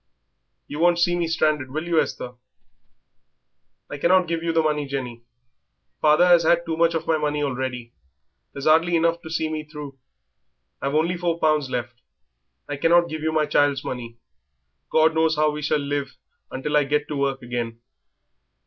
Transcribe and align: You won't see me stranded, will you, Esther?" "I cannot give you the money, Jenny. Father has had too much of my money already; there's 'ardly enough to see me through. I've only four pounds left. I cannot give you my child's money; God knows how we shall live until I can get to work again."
You 0.67 0.79
won't 0.79 0.97
see 0.97 1.15
me 1.15 1.27
stranded, 1.27 1.69
will 1.69 1.83
you, 1.87 2.01
Esther?" 2.01 2.31
"I 3.87 3.99
cannot 3.99 4.27
give 4.27 4.41
you 4.41 4.51
the 4.51 4.63
money, 4.63 4.87
Jenny. 4.87 5.21
Father 6.01 6.25
has 6.25 6.41
had 6.41 6.65
too 6.65 6.75
much 6.75 6.95
of 6.95 7.05
my 7.05 7.19
money 7.19 7.43
already; 7.43 7.93
there's 8.51 8.65
'ardly 8.65 8.95
enough 8.95 9.21
to 9.21 9.29
see 9.29 9.47
me 9.47 9.63
through. 9.63 9.99
I've 10.81 10.95
only 10.95 11.17
four 11.17 11.37
pounds 11.37 11.69
left. 11.69 12.01
I 12.67 12.77
cannot 12.77 13.09
give 13.09 13.21
you 13.21 13.31
my 13.31 13.45
child's 13.45 13.85
money; 13.85 14.17
God 14.91 15.13
knows 15.13 15.35
how 15.35 15.51
we 15.51 15.61
shall 15.61 15.77
live 15.77 16.17
until 16.49 16.75
I 16.77 16.81
can 16.85 16.89
get 16.89 17.07
to 17.09 17.15
work 17.17 17.43
again." 17.43 17.79